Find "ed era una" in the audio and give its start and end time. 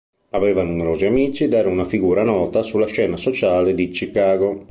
1.43-1.85